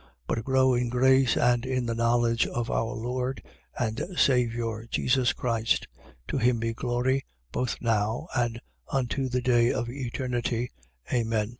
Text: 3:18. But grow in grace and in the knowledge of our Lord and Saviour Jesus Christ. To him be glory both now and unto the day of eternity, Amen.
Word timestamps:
3:18. 0.01 0.07
But 0.25 0.43
grow 0.43 0.73
in 0.73 0.89
grace 0.89 1.37
and 1.37 1.63
in 1.63 1.85
the 1.85 1.93
knowledge 1.93 2.47
of 2.47 2.71
our 2.71 2.95
Lord 2.95 3.43
and 3.77 4.01
Saviour 4.17 4.87
Jesus 4.89 5.31
Christ. 5.31 5.87
To 6.29 6.39
him 6.39 6.57
be 6.59 6.73
glory 6.73 7.23
both 7.51 7.75
now 7.81 8.27
and 8.35 8.59
unto 8.91 9.29
the 9.29 9.41
day 9.43 9.71
of 9.71 9.91
eternity, 9.91 10.71
Amen. 11.13 11.49